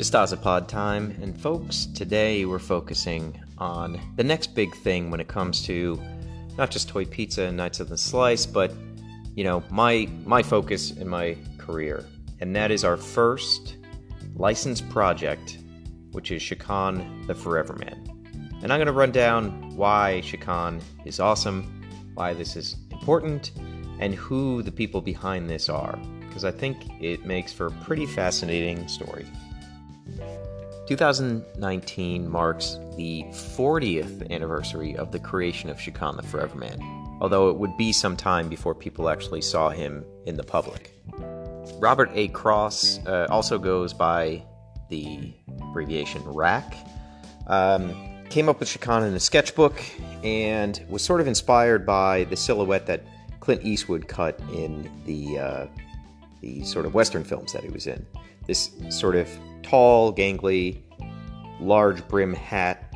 [0.00, 5.62] Pod time, and folks, today we're focusing on the next big thing when it comes
[5.66, 6.00] to
[6.56, 8.72] not just Toy Pizza and Knights of the Slice, but
[9.34, 12.06] you know my my focus in my career,
[12.40, 13.76] and that is our first
[14.36, 15.58] licensed project,
[16.12, 18.02] which is Chakan the Forever Man.
[18.62, 21.82] And I'm going to run down why Chakan is awesome,
[22.14, 23.52] why this is important,
[24.00, 28.06] and who the people behind this are, because I think it makes for a pretty
[28.06, 29.26] fascinating story.
[30.90, 36.80] 2019 marks the 40th anniversary of the creation of Chakan the Forever Man,
[37.20, 40.92] although it would be some time before people actually saw him in the public.
[41.78, 42.26] Robert A.
[42.26, 44.42] Kraus uh, also goes by
[44.88, 46.74] the abbreviation RAK.
[47.46, 47.94] Um,
[48.28, 49.80] came up with Chakan in a sketchbook
[50.24, 53.04] and was sort of inspired by the silhouette that
[53.38, 55.66] Clint Eastwood cut in the uh,
[56.40, 58.04] the sort of Western films that he was in.
[58.50, 59.28] This sort of
[59.62, 60.78] tall, gangly,
[61.60, 62.92] large brim hat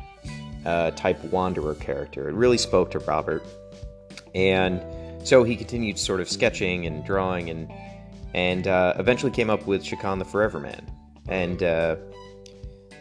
[0.65, 2.27] uh, type wanderer character.
[2.27, 3.41] It really spoke to Robert,
[4.35, 4.83] and
[5.25, 7.71] so he continued sort of sketching and drawing, and
[8.33, 10.91] and uh, eventually came up with Chakan the Forever Man.
[11.29, 11.95] And uh,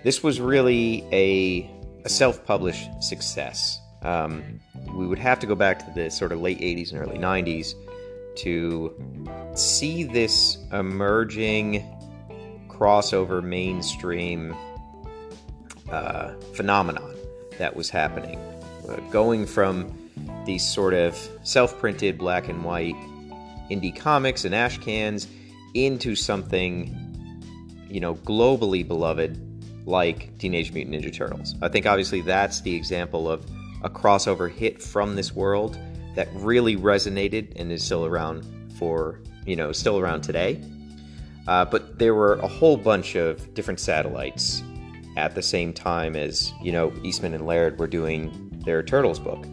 [0.04, 1.68] this was really a,
[2.04, 3.80] a self-published success.
[4.02, 4.60] Um,
[4.94, 7.74] we would have to go back to the sort of late 80s and early 90s
[8.36, 8.94] to
[9.56, 11.82] see this emerging
[12.74, 14.54] crossover mainstream
[15.90, 17.14] uh, phenomenon
[17.58, 18.38] that was happening.
[18.88, 19.92] Uh, going from
[20.44, 22.96] these sort of self printed black and white
[23.70, 25.28] indie comics and ash cans
[25.74, 26.94] into something,
[27.88, 29.40] you know, globally beloved
[29.86, 31.54] like Teenage Mutant Ninja Turtles.
[31.62, 33.44] I think obviously that's the example of
[33.82, 35.78] a crossover hit from this world
[36.14, 38.46] that really resonated and is still around
[38.78, 40.62] for, you know, still around today.
[41.46, 44.62] Uh, but there were a whole bunch of different satellites
[45.16, 49.46] at the same time as, you know, Eastman and Laird were doing their Turtles book.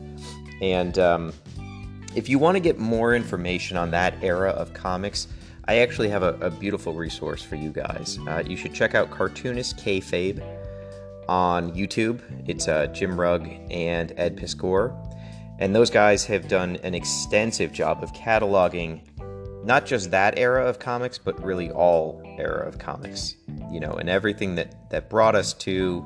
[0.61, 1.33] And um,
[2.15, 5.27] if you want to get more information on that era of comics,
[5.65, 8.17] I actually have a, a beautiful resource for you guys.
[8.27, 10.41] Uh, you should check out Cartoonist Kayfabe
[11.27, 12.21] on YouTube.
[12.47, 14.95] It's uh, Jim Rugg and Ed Piskor.
[15.59, 19.01] And those guys have done an extensive job of cataloging
[19.63, 23.35] not just that era of comics, but really all era of comics.
[23.71, 26.03] You know, and everything that, that brought us to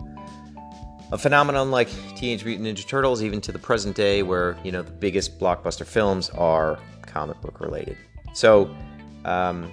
[1.12, 4.82] a phenomenon like Teenage Mutant Ninja Turtles, even to the present day, where, you know,
[4.82, 7.98] the biggest blockbuster films are comic book related.
[8.34, 8.76] So,
[9.24, 9.72] um,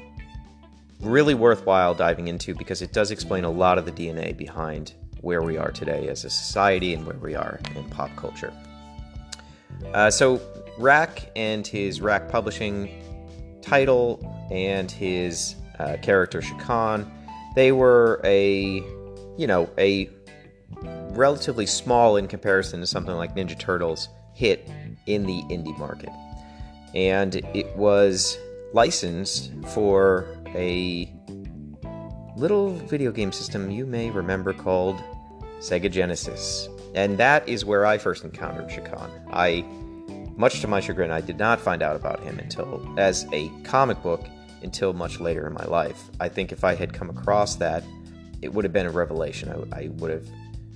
[1.01, 5.43] really worthwhile diving into because it does explain a lot of the DNA behind where
[5.43, 8.53] we are today as a society and where we are in pop culture.
[9.95, 10.41] Uh, so,
[10.79, 13.03] RAK and his RAK Publishing
[13.63, 17.11] title and his uh, character Chakan,
[17.55, 18.83] they were a,
[19.37, 20.11] you know, a
[21.11, 24.69] relatively small in comparison to something like Ninja Turtles hit
[25.07, 26.11] in the indie market.
[26.95, 28.39] And it was
[28.73, 31.13] licensed for a
[32.37, 35.03] little video game system you may remember called
[35.59, 36.69] Sega Genesis.
[36.95, 39.11] And that is where I first encountered Chakan.
[39.31, 39.65] I,
[40.43, 44.03] much to my chagrin, I did not find out about him until, as a comic
[44.03, 44.27] book,
[44.65, 46.11] until much later in my life.
[46.19, 47.85] I think if I had come across that,
[48.43, 49.69] it would have been a revelation.
[49.73, 50.27] I, I would have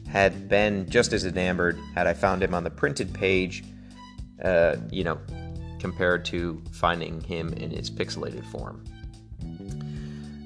[0.06, 3.64] had been just as enamored had I found him on the printed page,
[4.40, 5.18] uh, you know,
[5.80, 8.84] compared to finding him in his pixelated form.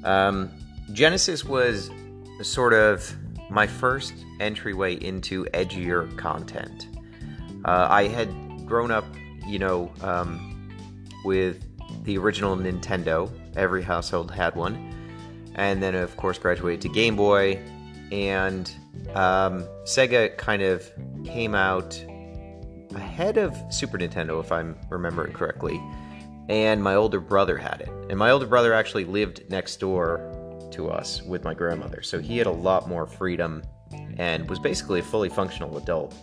[0.03, 0.51] Um,
[0.95, 1.91] Genesis was
[2.41, 3.15] sort of
[3.51, 6.89] my first entryway into edgier content.
[7.67, 8.31] Uh, I had
[8.71, 9.05] grown up,
[9.47, 10.69] you know, um,
[11.25, 11.63] with
[12.05, 13.31] the original Nintendo.
[13.57, 14.95] Every household had one.
[15.57, 17.61] And then, of course, graduated to Game Boy.
[18.13, 18.73] And
[19.15, 20.89] um, Sega kind of
[21.25, 22.03] came out
[22.95, 25.83] ahead of Super Nintendo, if I'm remembering correctly.
[26.49, 27.91] And my older brother had it.
[28.09, 30.21] And my older brother actually lived next door
[30.73, 32.03] to us with my grandmother.
[32.03, 33.63] So he had a lot more freedom
[34.17, 36.15] and was basically a fully functional adult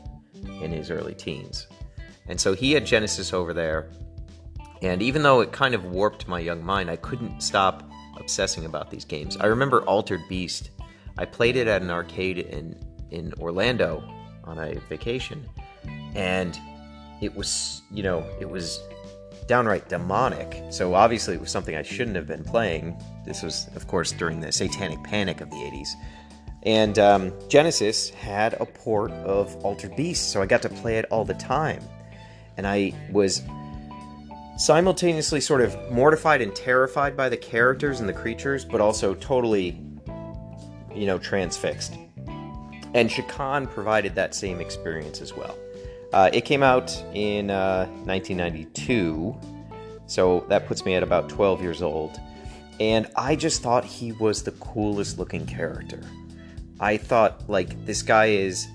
[0.62, 1.68] in his early teens.
[2.28, 3.90] And so he had Genesis over there.
[4.82, 8.92] And even though it kind of warped my young mind, I couldn't stop obsessing about
[8.92, 9.38] these games.
[9.38, 10.72] I remember Altered Beast.
[11.18, 12.78] I played it at an arcade in
[13.10, 14.04] in Orlando
[14.44, 15.48] on a vacation,
[16.14, 16.60] and
[17.22, 18.80] it was you know it was
[19.48, 20.62] downright demonic.
[20.70, 23.02] So obviously it was something I shouldn't have been playing.
[23.26, 25.90] This was, of course, during the satanic panic of the 80s.
[26.64, 31.06] And um, Genesis had a port of Altered Beast, so I got to play it
[31.06, 31.82] all the time.
[32.58, 33.44] And I was
[34.58, 39.80] simultaneously sort of mortified and terrified by the characters and the creatures, but also totally,
[40.96, 41.94] you know, transfixed.
[42.94, 45.58] And Chakan provided that same experience as well.
[46.14, 49.38] Uh, it came out in uh, 1992,
[50.08, 52.20] so that puts me at about 12 years old.
[52.80, 56.02] And I just thought he was the coolest looking character.
[56.80, 58.68] I thought, like, this guy is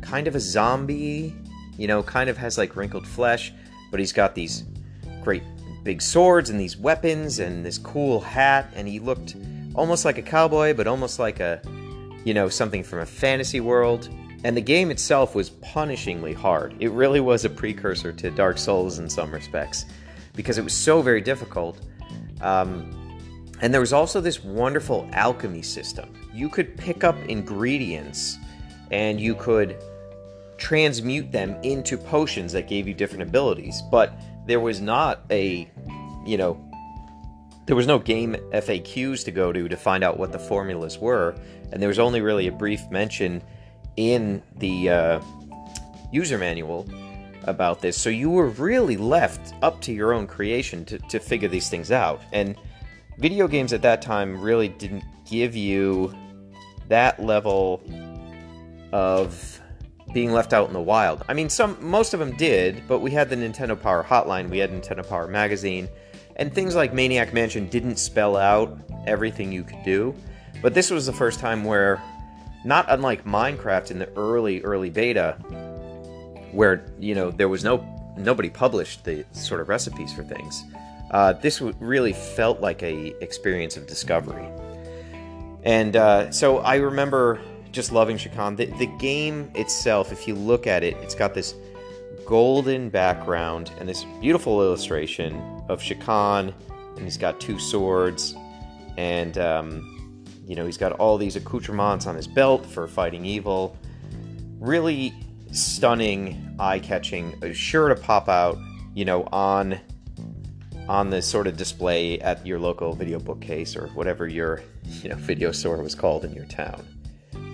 [0.00, 1.34] kind of a zombie,
[1.78, 3.52] you know, kind of has like wrinkled flesh,
[3.90, 4.64] but he's got these
[5.22, 5.42] great
[5.84, 9.36] big swords and these weapons and this cool hat, and he looked
[9.74, 11.60] almost like a cowboy, but almost like a,
[12.24, 14.08] you know, something from a fantasy world.
[14.44, 16.74] And the game itself was punishingly hard.
[16.80, 19.86] It really was a precursor to Dark Souls in some respects,
[20.34, 21.80] because it was so very difficult.
[22.40, 22.90] Um,
[23.60, 26.12] and there was also this wonderful alchemy system.
[26.34, 28.36] You could pick up ingredients
[28.90, 29.76] and you could
[30.62, 33.82] transmute them into potions that gave you different abilities.
[33.90, 34.14] But
[34.46, 35.68] there was not a,
[36.24, 36.56] you know,
[37.66, 41.34] there was no game FAQs to go to to find out what the formulas were,
[41.72, 43.42] and there was only really a brief mention
[43.96, 45.20] in the uh,
[46.12, 46.88] user manual
[47.42, 47.96] about this.
[47.96, 51.90] So you were really left up to your own creation to, to figure these things
[51.90, 52.22] out.
[52.32, 52.54] And
[53.18, 56.14] video games at that time really didn't give you
[56.86, 57.82] that level
[58.92, 59.61] of
[60.12, 61.24] being left out in the wild.
[61.28, 64.58] I mean, some most of them did, but we had the Nintendo Power Hotline, we
[64.58, 65.88] had Nintendo Power Magazine,
[66.36, 70.14] and things like Maniac Mansion didn't spell out everything you could do.
[70.60, 72.00] But this was the first time where,
[72.64, 75.32] not unlike Minecraft in the early early beta,
[76.52, 77.84] where you know there was no
[78.16, 80.64] nobody published the sort of recipes for things.
[81.10, 84.46] Uh, this really felt like a experience of discovery,
[85.64, 87.40] and uh, so I remember
[87.72, 88.56] just loving Chakan.
[88.56, 91.54] The, the game itself, if you look at it, it's got this
[92.26, 95.34] golden background and this beautiful illustration
[95.68, 96.52] of Chakan,
[96.96, 98.34] and he's got two swords,
[98.96, 103.76] and um, you know he's got all these accoutrements on his belt for fighting evil.
[104.60, 105.12] Really
[105.50, 108.56] stunning, eye-catching, sure to pop out,
[108.94, 109.80] you know, on
[110.88, 114.62] on the sort of display at your local video bookcase or whatever your
[115.00, 116.84] you know video store was called in your town.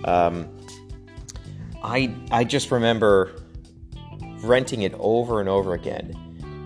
[0.05, 0.47] Um,
[1.83, 3.35] I I just remember
[4.41, 6.15] renting it over and over again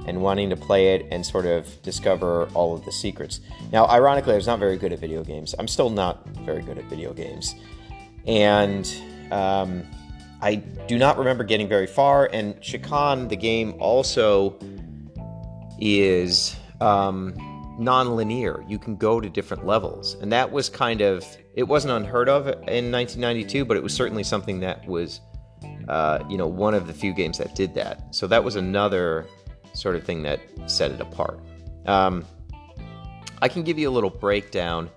[0.06, 3.40] and wanting to play it and sort of discover all of the secrets.
[3.72, 5.56] Now, ironically, I was not very good at video games.
[5.58, 7.56] I'm still not very good at video games,
[8.28, 8.92] and
[9.32, 9.84] um,
[10.42, 12.30] I do not remember getting very far.
[12.32, 14.60] And Chakan, the game, also
[15.80, 17.34] is um,
[17.78, 18.64] non-linear.
[18.68, 21.26] You can go to different levels, and that was kind of
[21.56, 25.22] it wasn't unheard of in 1992, but it was certainly something that was,
[25.88, 28.16] uh, you know, one of the few games that did that.
[28.16, 29.28] So that was another
[29.74, 31.40] sort of thing that set it apart.
[31.86, 32.26] Um,
[33.42, 34.90] I can give you a little breakdown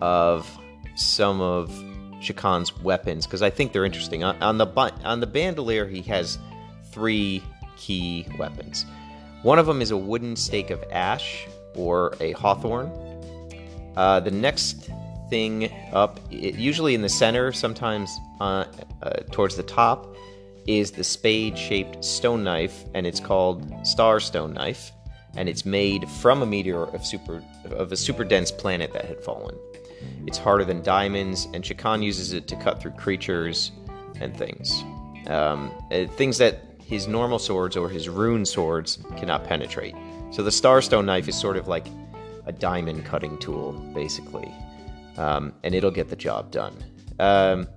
[0.00, 0.50] of
[0.96, 1.70] some of
[2.20, 4.24] Chakan's weapons because I think they're interesting.
[4.24, 4.66] On, on the
[5.04, 6.38] on the bandolier, he has
[6.90, 7.42] three
[7.76, 8.86] key weapons.
[9.42, 11.46] One of them is a wooden stake of ash
[11.76, 12.90] or a hawthorn.
[13.96, 14.90] Uh, the next
[15.28, 18.64] thing up, it, usually in the center, sometimes uh,
[19.02, 20.14] uh, towards the top,
[20.66, 24.92] is the spade shaped stone knife, and it's called Star Stone Knife,
[25.36, 29.20] and it's made from a meteor of, super, of a super dense planet that had
[29.20, 29.56] fallen.
[30.26, 33.72] It's harder than diamonds, and Chakan uses it to cut through creatures
[34.20, 34.82] and things.
[35.26, 39.94] Um, uh, things that his normal swords or his rune swords cannot penetrate.
[40.32, 41.86] So the Starstone knife is sort of like
[42.46, 44.52] a diamond cutting tool, basically
[45.16, 46.76] um, and it'll get the job done.
[47.18, 47.68] Um,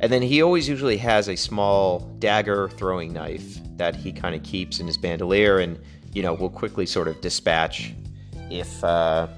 [0.00, 4.42] and then he always usually has a small dagger throwing knife that he kind of
[4.42, 5.78] keeps in his bandolier, and
[6.12, 7.94] you know will quickly sort of dispatch
[8.50, 9.28] if uh,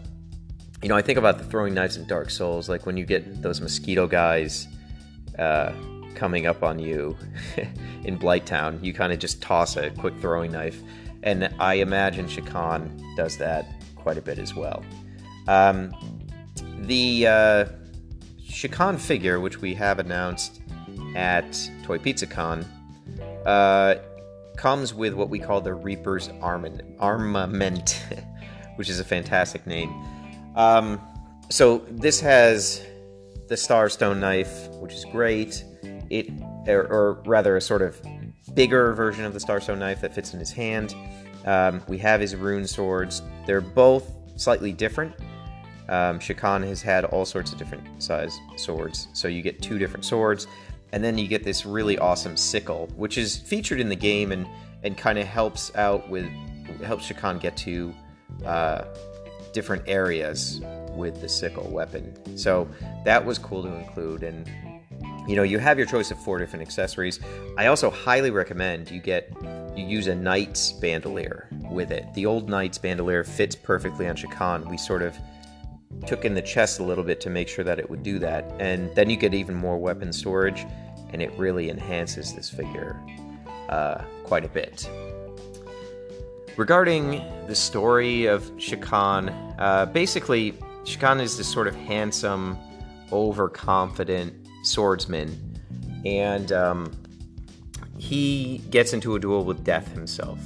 [0.83, 0.97] you know.
[0.97, 4.07] I think about the throwing knives in Dark Souls, like when you get those mosquito
[4.07, 4.67] guys
[5.39, 5.73] uh,
[6.17, 7.17] coming up on you
[8.05, 10.81] in Blighttown, you kind of just toss a quick throwing knife,
[11.23, 14.85] and I imagine Chakan does that quite a bit as well.
[15.47, 15.93] Um,
[16.81, 17.65] the uh,
[18.49, 20.61] Chakan figure, which we have announced
[21.15, 22.65] at Toy Pizza Con,
[23.45, 23.97] uh,
[24.57, 28.03] comes with what we call the Reaper's Armament,
[28.77, 29.93] which is a fantastic name.
[30.57, 31.01] Um,
[31.51, 32.83] so this has
[33.49, 35.65] the Starstone knife, which is great.
[36.11, 36.31] It,
[36.67, 38.01] or, or, rather, a sort of
[38.55, 40.95] bigger version of the Starstone knife that fits in his hand.
[41.45, 43.23] Um, we have his rune swords.
[43.47, 45.15] They're both slightly different.
[45.89, 50.05] Um, Chakan has had all sorts of different size swords, so you get two different
[50.05, 50.49] swords,
[50.93, 54.47] and then you get this really awesome sickle, which is featured in the game and
[54.83, 56.29] and kind of helps out with
[56.85, 57.95] helps Chakan get to
[58.45, 58.85] uh,
[59.53, 60.61] different areas
[60.97, 62.15] with the sickle weapon.
[62.37, 62.69] So
[63.05, 64.23] that was cool to include.
[64.23, 64.51] And
[65.26, 67.21] you know, you have your choice of four different accessories.
[67.59, 69.33] I also highly recommend you get
[69.76, 72.06] you use a knight's bandolier with it.
[72.14, 74.71] The old knight's bandolier fits perfectly on Chakan.
[74.71, 75.16] We sort of
[76.06, 78.45] took in the chest a little bit to make sure that it would do that.
[78.59, 80.64] And then you get even more weapon storage,
[81.12, 82.99] and it really enhances this figure
[83.68, 84.88] uh, quite a bit.
[86.56, 90.52] Regarding the story of Chakan, uh, basically,
[90.85, 92.56] Chakan is this sort of handsome,
[93.12, 95.59] overconfident swordsman,
[96.05, 96.93] and um,
[97.99, 100.39] he gets into a duel with Death himself.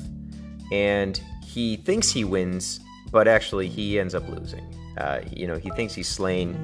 [0.73, 4.65] And he thinks he wins, but actually he ends up losing.
[4.97, 6.57] Uh, you know, he thinks he's slain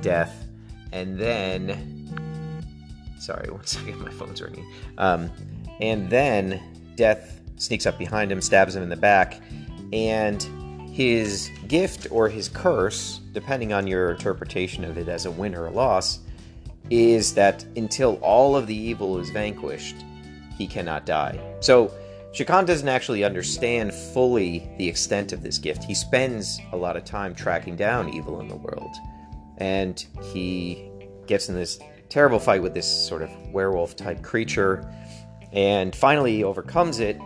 [0.00, 0.46] Death,
[0.92, 1.90] and then.
[3.18, 4.66] Sorry, one second, my phone's ringing.
[4.98, 5.30] Um,
[5.80, 6.62] and then
[6.96, 9.40] Death sneaks up behind him, stabs him in the back,
[9.92, 10.42] and
[10.92, 15.66] his gift or his curse, depending on your interpretation of it as a win or
[15.66, 16.20] a loss,
[16.90, 19.96] is that until all of the evil is vanquished,
[20.56, 21.38] he cannot die.
[21.60, 21.92] So
[22.34, 25.84] Chakan doesn't actually understand fully the extent of this gift.
[25.84, 28.94] He spends a lot of time tracking down evil in the world.
[29.58, 30.90] And he
[31.26, 34.92] gets in this terrible fight with this sort of werewolf type creature.
[35.52, 37.20] And finally, overcomes it,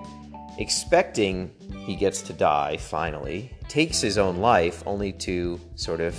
[0.59, 1.51] expecting
[1.87, 6.15] he gets to die finally, takes his own life, only to sort of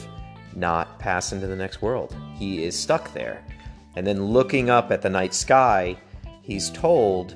[0.56, 2.15] not pass into the next world.
[2.36, 3.44] He is stuck there.
[3.96, 5.98] And then looking up at the night sky,
[6.41, 7.36] he's told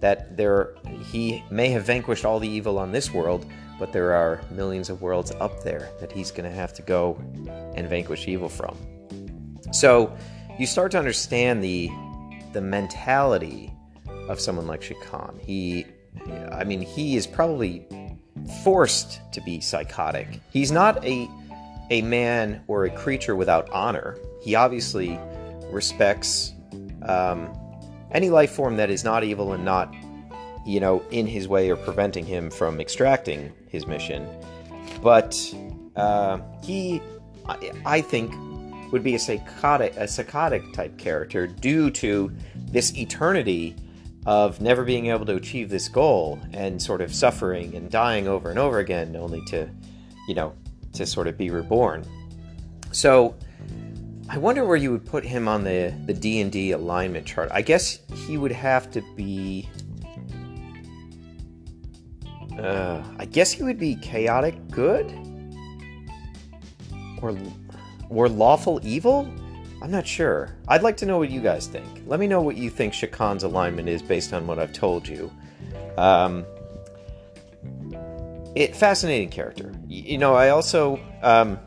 [0.00, 0.74] that there
[1.10, 3.46] he may have vanquished all the evil on this world,
[3.78, 7.16] but there are millions of worlds up there that he's going to have to go
[7.76, 8.76] and vanquish evil from.
[9.72, 10.16] So
[10.58, 11.90] you start to understand the
[12.52, 13.72] the mentality
[14.28, 15.40] of someone like Chakan.
[15.40, 15.86] He
[16.50, 17.86] I mean, he is probably
[18.62, 20.40] forced to be psychotic.
[20.50, 21.28] He's not a
[21.90, 24.16] a man or a creature without honor.
[24.42, 25.18] He obviously
[25.70, 26.52] respects
[27.02, 27.52] um,
[28.12, 29.94] any life form that is not evil and not,
[30.66, 34.26] you know, in his way or preventing him from extracting his mission.
[35.02, 35.36] But
[35.96, 37.00] uh, he,
[37.48, 38.32] I, I think,
[38.92, 43.74] would be a psychotic, a psychotic type character due to this eternity
[44.26, 48.50] of never being able to achieve this goal and sort of suffering and dying over
[48.50, 49.68] and over again, only to,
[50.28, 50.52] you know,
[50.92, 52.04] to sort of be reborn.
[52.92, 53.34] So
[54.28, 57.50] I wonder where you would put him on the the D and D alignment chart.
[57.52, 59.68] I guess he would have to be.
[62.58, 65.10] Uh, I guess he would be chaotic good,
[67.20, 67.36] or
[68.08, 69.32] or lawful evil.
[69.82, 70.54] I'm not sure.
[70.68, 72.02] I'd like to know what you guys think.
[72.06, 75.32] Let me know what you think Chakan's alignment is based on what I've told you.
[75.98, 76.46] Um,
[78.54, 79.72] it fascinating character.
[79.86, 81.58] You know, I also um,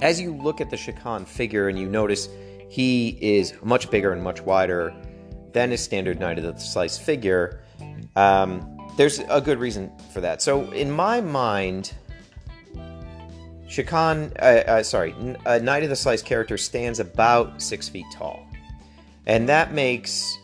[0.00, 2.28] as you look at the Chakan figure and you notice
[2.68, 4.94] he is much bigger and much wider
[5.52, 7.62] than his standard Knight of the Slice figure,
[8.16, 10.42] um, there's a good reason for that.
[10.42, 11.94] So, in my mind,
[13.66, 15.14] Chakan, uh, uh, sorry,
[15.46, 18.46] a Knight of the Slice character stands about six feet tall.
[19.26, 20.38] And that makes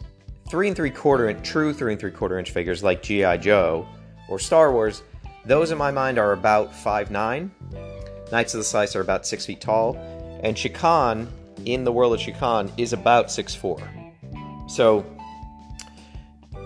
[0.49, 3.37] three and three quarter inch, true three and three quarter inch figures like G.I.
[3.37, 3.87] Joe
[4.29, 5.03] or Star Wars,
[5.45, 7.51] those in my mind are about five nine.
[8.33, 9.97] Knights of the Slice are about six feet tall,
[10.43, 11.29] and Chakan
[11.65, 13.81] in the world of Chakan is about six four.
[14.69, 15.05] So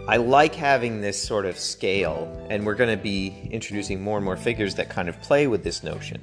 [0.07, 4.25] I like having this sort of scale, and we're going to be introducing more and
[4.25, 6.21] more figures that kind of play with this notion.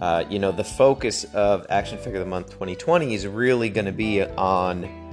[0.00, 3.86] Uh, you know, the focus of Action Figure of the Month 2020 is really going
[3.86, 5.07] to be on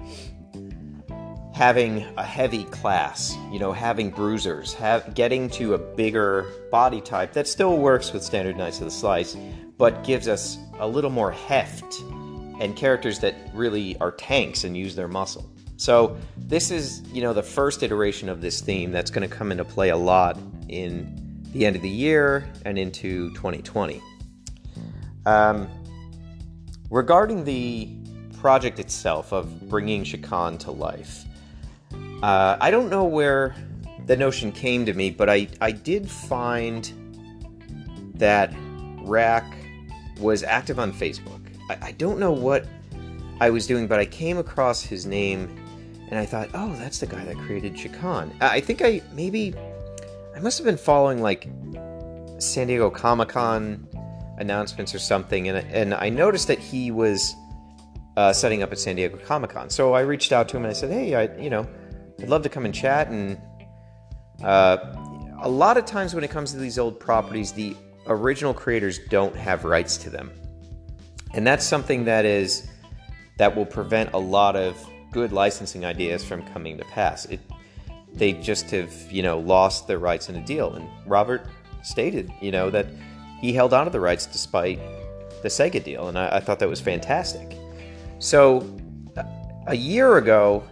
[1.55, 7.31] having a heavy class, you know, having bruisers, have, getting to a bigger body type
[7.31, 9.37] that still works with standard Knights of the Slice,
[9.77, 12.01] but gives us a little more heft
[12.59, 15.49] and characters that really are tanks and use their muscle.
[15.77, 19.49] So this is, you know, the first iteration of this theme that's going to come
[19.53, 24.01] into play a lot in the end of the year and into 2020.
[25.25, 25.69] Um,
[26.89, 27.95] regarding the
[28.41, 31.23] project itself of bringing Chakan to life,
[32.25, 33.55] uh, I don't know where
[34.07, 36.91] the notion came to me, but I, I did find
[38.15, 38.51] that
[39.03, 39.45] RAK
[40.19, 41.39] was active on Facebook.
[41.69, 42.65] I, I don't know what
[43.39, 45.55] I was doing, but I came across his name
[46.09, 48.31] and I thought, oh, that's the guy that created Chakan.
[48.41, 49.53] I think I maybe
[50.35, 51.47] I must have been following like
[52.39, 53.87] San Diego Comic Con
[54.39, 57.35] announcements or something, and and I noticed that he was
[58.17, 59.69] uh, setting up at San Diego Comic Con.
[59.69, 61.67] So I reached out to him and I said, hey, I you know
[62.21, 63.09] I'd love to come and chat.
[63.09, 63.37] And
[64.43, 64.77] uh,
[65.41, 67.75] a lot of times when it comes to these old properties, the
[68.07, 70.31] original creators don't have rights to them.
[71.33, 72.67] And that's something that is
[73.37, 74.77] that will prevent a lot of
[75.11, 77.25] good licensing ideas from coming to pass.
[77.25, 77.39] It
[78.13, 80.73] they just have, you know, lost their rights in a deal.
[80.73, 81.47] And Robert
[81.83, 82.87] stated, you know, that
[83.41, 84.79] he held on to the rights despite
[85.41, 87.57] the Sega deal, and I, I thought that was fantastic.
[88.19, 88.67] So,
[89.67, 90.63] a year ago,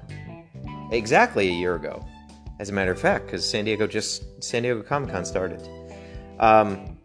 [0.93, 2.05] exactly a year ago,
[2.59, 5.67] as a matter of fact, because San Diego just San Diego Comic Con started.
[6.39, 6.97] Um,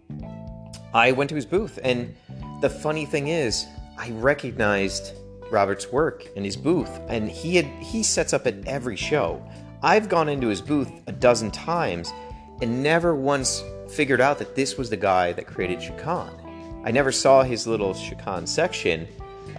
[0.95, 2.15] I went to his booth, and
[2.61, 3.67] the funny thing is,
[3.99, 5.13] I recognized
[5.51, 9.43] Robert's work in his booth, and he had he sets up at every show.
[9.83, 12.13] I've gone into his booth a dozen times
[12.61, 16.33] and never once figured out that this was the guy that created Chakan.
[16.85, 19.07] I never saw his little Chakan section.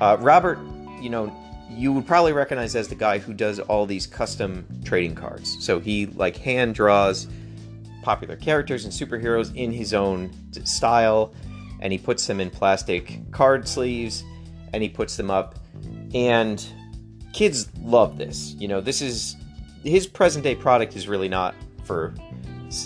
[0.01, 0.59] Uh, Robert,
[1.01, 1.33] you know,
[1.69, 5.57] you would probably recognize as the guy who does all these custom trading cards.
[5.63, 7.27] So he like hand draws
[8.01, 10.31] popular characters and superheroes in his own
[10.65, 11.33] style,
[11.79, 14.23] and he puts them in plastic card sleeves,
[14.73, 15.55] and he puts them up.
[16.13, 16.65] And
[17.33, 18.53] kids love this.
[18.57, 19.35] You know, this is
[19.83, 22.13] his present day product is really not for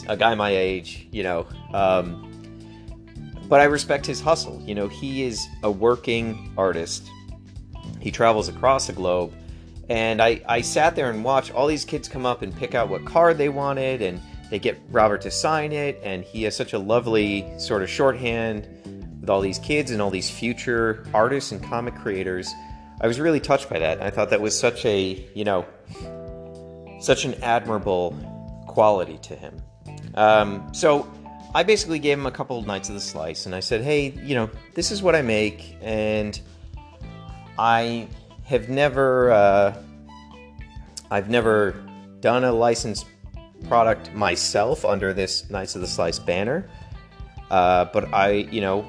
[0.07, 1.47] a guy my age, you know.
[1.73, 2.29] Um,
[3.47, 4.61] but I respect his hustle.
[4.65, 7.09] You know, he is a working artist.
[8.03, 9.33] He travels across the globe.
[9.87, 12.89] And I, I sat there and watched all these kids come up and pick out
[12.89, 16.01] what card they wanted, and they get Robert to sign it.
[16.03, 18.67] And he has such a lovely sort of shorthand
[19.21, 22.53] with all these kids and all these future artists and comic creators.
[22.99, 24.01] I was really touched by that.
[24.01, 25.65] I thought that was such a, you know,
[26.99, 28.17] such an admirable
[28.67, 29.61] quality to him.
[30.15, 31.09] Um, so
[31.55, 34.09] I basically gave him a couple of nights of the slice, and I said, "Hey,
[34.23, 36.39] you know, this is what I make, and
[37.57, 38.07] I
[38.45, 39.81] have never, uh,
[41.11, 41.83] I've never
[42.19, 43.05] done a licensed
[43.67, 46.69] product myself under this Knights of the Slice banner,
[47.49, 48.85] uh, but I, you know,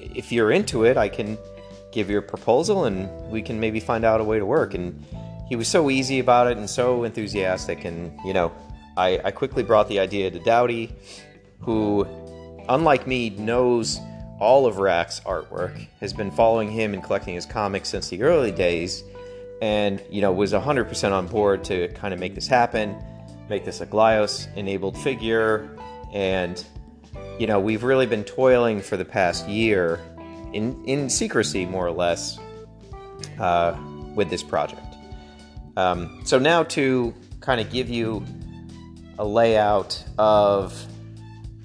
[0.00, 1.38] if you're into it, I can."
[1.92, 5.04] give you a proposal and we can maybe find out a way to work and
[5.52, 7.84] he was so easy about it and so enthusiastic.
[7.84, 8.50] And, you know,
[8.96, 10.90] I, I quickly brought the idea to Doughty,
[11.60, 12.06] who,
[12.70, 14.00] unlike me, knows
[14.42, 18.50] all of RAK's artwork, has been following him and collecting his comics since the early
[18.50, 19.04] days,
[19.62, 23.00] and, you know, was 100% on board to kind of make this happen,
[23.48, 25.78] make this a Glyos enabled figure.
[26.12, 26.62] And,
[27.38, 30.00] you know, we've really been toiling for the past year
[30.52, 32.40] in, in secrecy, more or less,
[33.38, 33.78] uh,
[34.16, 34.82] with this project.
[35.76, 38.24] Um, so now to kind of give you
[39.20, 40.84] a layout of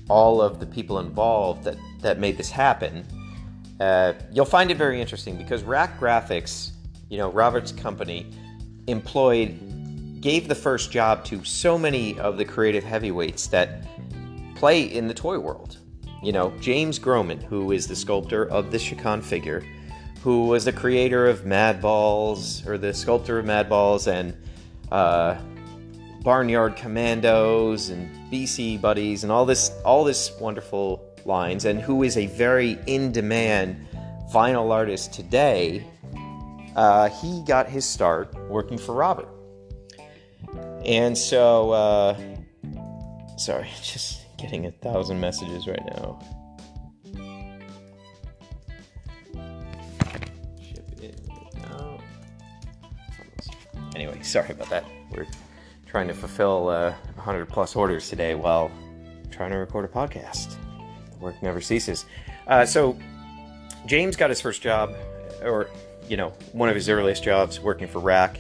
[0.09, 3.05] all of the people involved that, that made this happen,
[3.79, 6.71] uh, you'll find it very interesting because RAK Graphics,
[7.09, 8.31] you know, Robert's company,
[8.87, 13.83] employed, gave the first job to so many of the creative heavyweights that
[14.55, 15.77] play in the toy world.
[16.23, 19.63] You know, James Groman, who is the sculptor of the Chakan figure,
[20.23, 24.35] who was the creator of Mad Balls, or the sculptor of Mad Balls, and
[24.91, 25.37] uh,
[26.21, 32.17] Barnyard Commandos, and BC Buddies, and all this, all this wonderful lines, and who is
[32.17, 33.87] a very in-demand
[34.33, 35.85] vinyl artist today.
[36.75, 39.29] Uh, he got his start working for Robert,
[40.85, 42.17] and so, uh,
[43.37, 46.19] sorry, just getting a thousand messages right now.
[53.95, 54.85] Anyway, sorry about that.
[55.11, 55.25] We're
[55.87, 58.69] trying to fulfill uh, 100 plus orders today while
[59.31, 60.55] trying to record a podcast.
[61.19, 62.05] Work never ceases.
[62.47, 62.97] Uh, so,
[63.85, 64.93] James got his first job,
[65.43, 65.69] or,
[66.07, 68.39] you know, one of his earliest jobs working for RAK,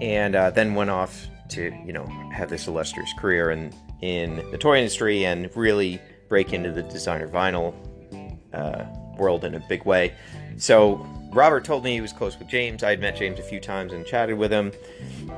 [0.00, 3.72] and uh, then went off to, you know, have this illustrious career in,
[4.02, 7.74] in the toy industry and really break into the designer vinyl
[8.52, 8.84] uh,
[9.16, 10.12] world in a big way.
[10.56, 12.82] So, Robert told me he was close with James.
[12.82, 14.72] I had met James a few times and chatted with him.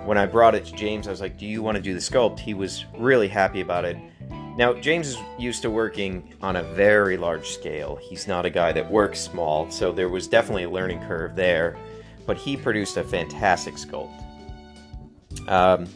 [0.04, 2.00] When I brought it to James, I was like, Do you want to do the
[2.00, 2.38] sculpt?
[2.38, 3.96] He was really happy about it.
[4.56, 7.96] Now, James is used to working on a very large scale.
[7.96, 11.76] He's not a guy that works small, so there was definitely a learning curve there.
[12.26, 14.12] But he produced a fantastic sculpt.
[15.48, 15.88] Um,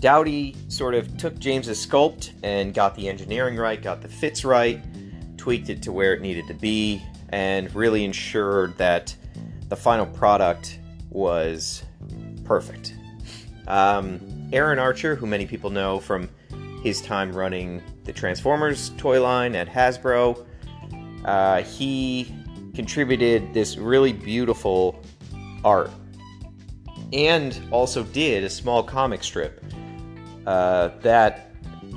[0.00, 4.80] Doughty sort of took James's sculpt and got the engineering right, got the fits right,
[5.36, 9.14] tweaked it to where it needed to be, and really ensured that
[9.68, 10.78] the final product
[11.10, 11.82] was
[12.44, 12.94] perfect.
[13.66, 14.20] Um,
[14.52, 16.28] Aaron Archer, who many people know from
[16.82, 20.46] his time running the Transformers toy line at Hasbro,
[21.26, 22.34] uh, he
[22.74, 25.04] contributed this really beautiful
[25.62, 25.90] art
[27.12, 29.62] and also did a small comic strip
[30.46, 31.52] uh, that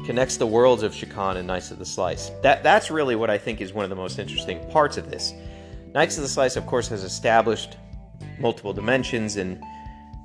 [0.06, 2.30] connects the worlds of Chakan and Knights of the Slice.
[2.43, 5.34] That that's really what I think is one of the most interesting parts of this.
[5.93, 7.78] Knights of the Slice, of course, has established
[8.38, 9.63] multiple dimensions and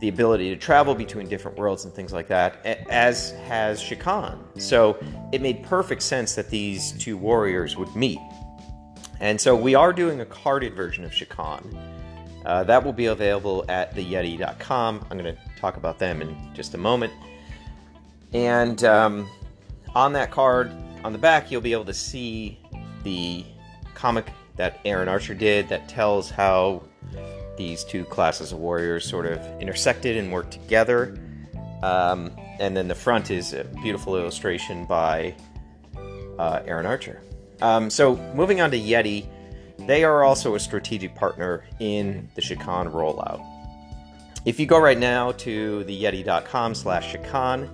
[0.01, 4.39] the ability to travel between different worlds and things like that, as has Chakan.
[4.61, 4.99] So
[5.33, 8.19] it made perfect sense that these two warriors would meet.
[9.21, 11.75] And so we are doing a carded version of Chakan.
[12.45, 15.07] Uh, that will be available at theyetee.com.
[15.11, 17.13] I'm going to talk about them in just a moment.
[18.33, 19.29] And um,
[19.95, 20.71] on that card,
[21.05, 22.61] on the back, you'll be able to see
[23.03, 23.45] the
[23.95, 26.83] comic that Aaron Archer did that tells how
[27.57, 31.19] these two classes of warriors sort of intersected and worked together.
[31.83, 35.35] Um, and then the front is a beautiful illustration by
[36.39, 37.21] uh, Aaron Archer.
[37.63, 39.27] Um, so moving on to Yetee,
[39.79, 43.45] they are also a strategic partner in the Chakan rollout.
[44.45, 47.69] If you go right now to the theyetee.com slash Chakan,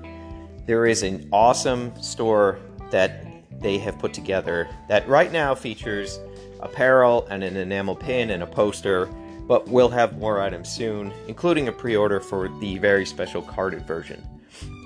[0.66, 2.58] there is an awesome store
[2.90, 3.26] that
[3.60, 6.18] they have put together that right now features
[6.60, 9.08] apparel and an enamel pin and a poster
[9.46, 13.86] but we'll have more items soon, including a pre order for the very special carded
[13.86, 14.22] version.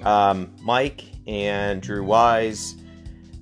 [0.05, 2.77] Um, Mike and Drew Wise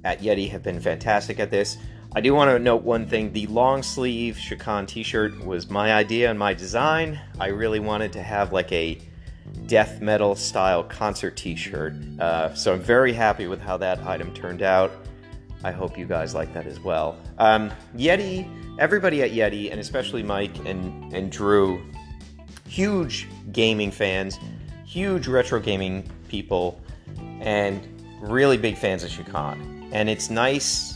[0.05, 1.77] at Yetee have been fantastic at this.
[2.17, 5.93] I do want to note one thing the long sleeve Chakan t shirt was my
[5.93, 7.21] idea and my design.
[7.41, 8.99] I really wanted to have like a
[9.67, 11.95] death metal style concert t shirt.
[12.21, 14.93] Uh, so I'm very happy with how that item turned out.
[15.65, 17.19] I hope you guys like that as well.
[17.39, 18.49] Um, Yetee
[18.79, 21.83] everybody at Yetee, and especially Mike and, and Drew,
[22.69, 24.39] huge gaming fans,
[24.85, 26.81] huge retro gaming people,
[27.41, 27.87] and
[28.21, 29.89] really big fans of Chakan.
[29.93, 30.95] And it's nice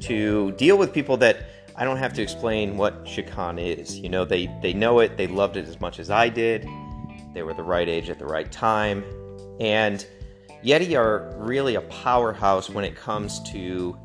[0.00, 1.46] to deal with people that
[1.76, 3.98] I don't have to explain what Chakan is.
[3.98, 6.66] You know, they, they know it, they loved it as much as I did,
[7.34, 9.04] they were the right age at the right time.
[9.60, 10.06] And
[10.64, 13.98] Yetee are really a powerhouse when it comes to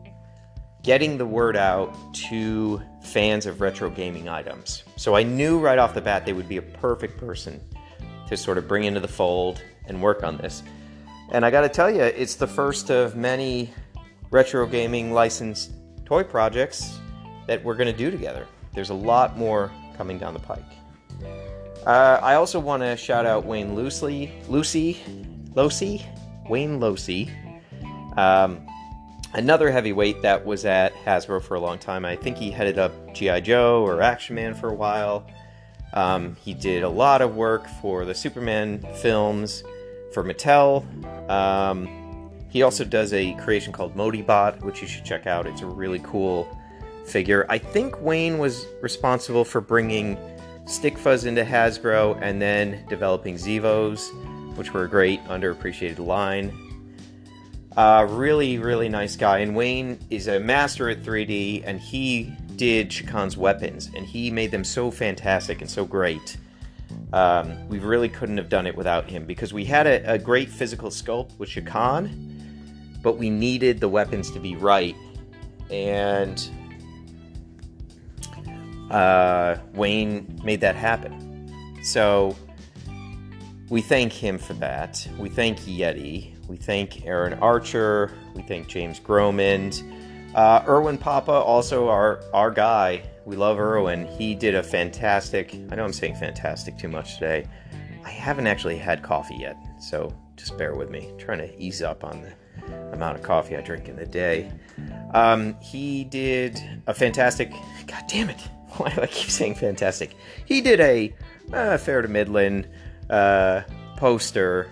[0.83, 4.83] getting the word out to fans of retro gaming items.
[4.95, 7.59] So I knew right off the bat they would be a perfect person
[8.27, 10.63] to sort of bring into the fold and work on this.
[11.31, 13.73] And I got to tell you, it's the first of many
[14.29, 15.71] retro gaming licensed
[16.05, 16.99] toy projects
[17.47, 18.47] that we're going to do together.
[18.73, 20.63] There's a lot more coming down the pike.
[21.85, 25.01] Uh, I also want to shout out Wayne Lucy, Lucy,
[25.53, 26.05] Losi,
[26.49, 27.29] Wayne Losi.
[28.17, 28.65] Um,
[29.33, 32.05] another heavyweight that was at Hasbro for a long time.
[32.05, 33.41] I think he headed up G.I.
[33.41, 35.27] Joe or Action Man for a while.
[35.93, 39.63] Um, he did a lot of work for the Superman films
[40.13, 40.85] for Mattel.
[41.29, 45.45] Um, he also does a creation called Modibot, which you should check out.
[45.45, 46.47] It's a really cool
[47.05, 47.45] figure.
[47.49, 50.17] I think Wayne was responsible for bringing
[50.65, 54.09] Stick Fuzz into Hasbro and then developing Zevos,
[54.55, 56.53] which were a great underappreciated line.
[57.77, 59.39] Uh, really, really nice guy.
[59.39, 64.51] And Wayne is a master at 3D, and he did Chakan's weapons, and he made
[64.51, 66.37] them so fantastic and so great.
[67.11, 70.49] Um, we really couldn't have done it without him because we had a, a great
[70.49, 74.95] physical sculpt with Chakan, but we needed the weapons to be right.
[75.69, 76.41] And
[78.89, 81.81] uh, Wayne made that happen.
[81.83, 82.35] So
[83.69, 85.07] we thank him for that.
[85.17, 86.35] We thank Yetee.
[86.47, 88.11] We thank Aaron Archer.
[88.35, 89.71] We thank James Groman.
[90.35, 93.03] Uh, Erwin Papa, also our, our guy.
[93.25, 94.05] We love Erwin.
[94.05, 97.47] He did a fantastic, I know I'm saying fantastic too much today.
[98.03, 101.09] I haven't actually had coffee yet, so just bear with me.
[101.09, 104.51] I'm trying to ease up on the amount of coffee I drink in the day.
[105.13, 107.51] Um, he did a fantastic,
[107.87, 108.41] god damn it,
[108.77, 110.15] why do I keep saying fantastic?
[110.45, 111.15] He did a
[111.53, 112.67] uh, fair to Midland
[113.09, 113.61] uh,
[113.97, 114.69] poster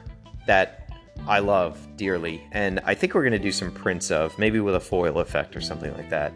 [0.48, 0.80] that
[1.28, 4.80] I love dearly, and I think we're to do some prints of, maybe with a
[4.80, 6.34] foil effect or something like that.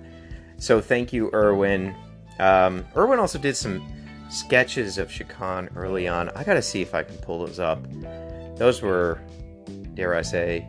[0.58, 1.94] So thank you, Erwin.
[2.40, 3.86] Um, Erwin also did some
[4.30, 6.30] sketches of Chakan early on.
[6.30, 7.86] I got to see if I can pull those up.
[8.56, 9.20] Those were,
[9.94, 10.68] dare I say,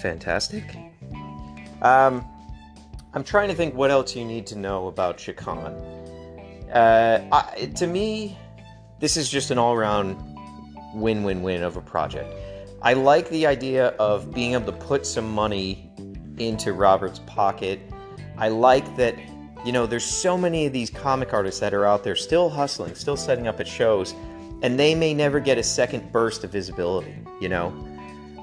[0.00, 0.76] fantastic.
[1.82, 2.24] Um,
[3.14, 5.74] I'm trying to think what else you need to know about Chakan.
[6.72, 8.36] Uh, I, to me,
[8.98, 10.35] this is just an all-around
[10.96, 12.32] win-win-win of a project.
[12.82, 15.90] I like the idea of being able to put some money
[16.38, 17.80] into Robert's pocket.
[18.38, 19.14] I like that,
[19.64, 22.94] you know, there's so many of these comic artists that are out there still hustling,
[22.94, 24.14] still setting up at shows,
[24.62, 27.74] and they may never get a second burst of visibility, you know?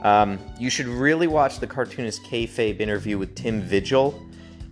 [0.04, 4.22] Um, you should really watch the cartoonist kayfabe interview with Tim Vigil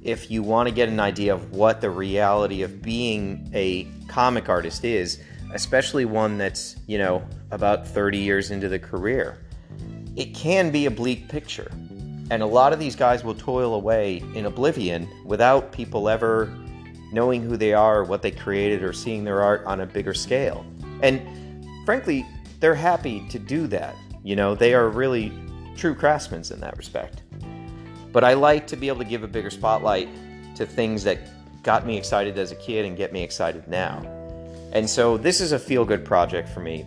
[0.04, 4.50] if you want to get an idea of what the reality of being a comic
[4.50, 5.22] artist is,
[5.54, 9.38] especially one that's, you know, about 30 years into the career
[10.16, 11.72] it can be a bleak picture.
[12.30, 16.54] And a lot of these guys will toil away in oblivion without people ever
[17.12, 20.66] knowing who they are, what they created, or seeing their art on a bigger scale.
[21.02, 22.26] And frankly,
[22.62, 23.96] they're happy to do that.
[24.24, 25.34] You know, they are really
[25.76, 27.24] true craftsmen in that respect.
[28.14, 30.08] But I like to be able to give a bigger spotlight
[30.56, 31.20] to things that
[31.64, 34.00] got me excited as a kid and get me excited now.
[34.74, 36.86] And so this is a feel good project for me.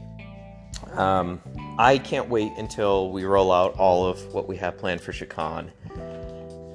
[0.92, 1.40] Um,
[1.78, 5.70] I can't wait until we roll out all of what we have planned for Chakan.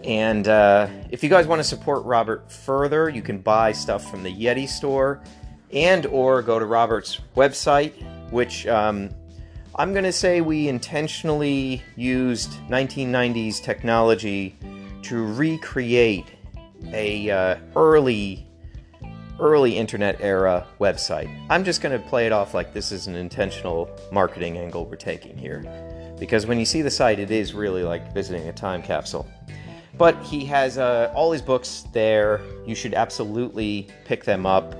[0.04, 4.24] And uh, if you guys want to support Robert further, you can buy stuff from
[4.24, 5.22] the Yetee store
[5.72, 7.94] and or go to Robert's website,
[8.32, 9.10] which um,
[9.76, 14.58] I'm going to say we intentionally used 1990s technology
[15.04, 16.26] to recreate
[16.88, 18.49] a uh, early
[19.40, 21.30] early internet era website.
[21.50, 24.96] I'm just going to play it off like this is an intentional marketing angle we're
[24.96, 25.64] taking here.
[26.20, 29.28] Because when you see the site, it is really like visiting a time capsule.
[29.98, 32.42] But he has uh, all his books there.
[32.66, 34.76] You should absolutely pick them up.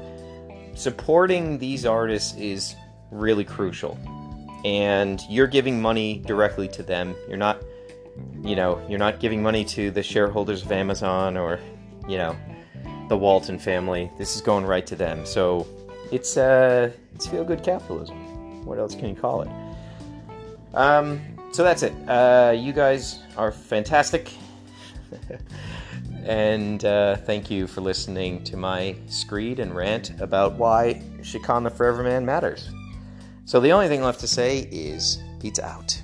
[0.76, 2.76] Supporting these artists is
[3.12, 3.98] really crucial.
[4.66, 7.16] And you're giving money directly to them.
[7.28, 7.62] You're not,
[8.44, 11.60] you know, you're not giving money to the shareholders of Amazon or,
[12.08, 12.36] you know,
[13.10, 14.10] the Walton family.
[14.18, 15.26] This is going right to them.
[15.26, 15.68] So
[16.12, 18.66] it's uh, it's feel good capitalism.
[18.66, 19.50] What else can you call it?
[20.74, 21.20] Um,
[21.52, 21.94] so that's it.
[22.08, 24.32] Uh, you guys are fantastic.
[26.24, 31.70] and uh, thank you for listening to my screed and rant about why Chakan the
[31.70, 32.70] Forever Man matters.
[33.46, 35.99] So the only thing left to say is pizza out.